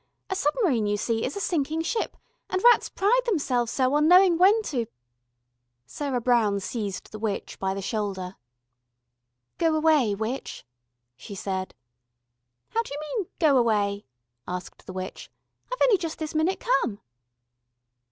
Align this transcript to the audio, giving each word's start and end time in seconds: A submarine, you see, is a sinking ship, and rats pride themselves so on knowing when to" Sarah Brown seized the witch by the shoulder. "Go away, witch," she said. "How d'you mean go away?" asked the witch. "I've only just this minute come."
A 0.31 0.35
submarine, 0.35 0.87
you 0.87 0.97
see, 0.97 1.23
is 1.23 1.35
a 1.35 1.39
sinking 1.39 1.83
ship, 1.83 2.17
and 2.49 2.63
rats 2.63 2.89
pride 2.89 3.21
themselves 3.27 3.71
so 3.71 3.93
on 3.93 4.07
knowing 4.07 4.35
when 4.35 4.63
to" 4.63 4.87
Sarah 5.85 6.19
Brown 6.19 6.59
seized 6.59 7.11
the 7.11 7.19
witch 7.19 7.59
by 7.59 7.75
the 7.75 7.83
shoulder. 7.83 8.35
"Go 9.59 9.75
away, 9.75 10.15
witch," 10.15 10.65
she 11.15 11.35
said. 11.35 11.75
"How 12.69 12.81
d'you 12.81 12.97
mean 13.19 13.27
go 13.37 13.57
away?" 13.59 14.07
asked 14.47 14.87
the 14.87 14.93
witch. 14.93 15.29
"I've 15.71 15.77
only 15.83 15.99
just 15.99 16.17
this 16.17 16.33
minute 16.33 16.59
come." 16.59 16.99